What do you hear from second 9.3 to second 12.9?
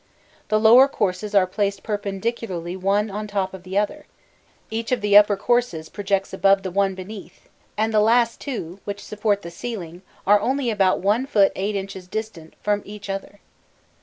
the ceiling, are only about 1 foot 8 inches distant from